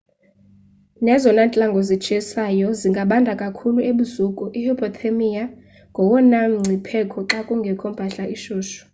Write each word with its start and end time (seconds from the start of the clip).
nezona 1.03 1.41
ntlango 1.47 1.79
zitshisayo 1.87 2.67
zingabanda 2.79 3.31
kakhulu 3.43 3.79
ebusuku 3.89 4.43
i 4.59 4.61
hupothermia 4.67 5.43
ngowona 5.91 6.37
mngcipheko 6.51 7.17
xa 7.29 7.39
kungekho 7.47 7.85
mpahla 7.93 8.23
ishushu 8.35 8.81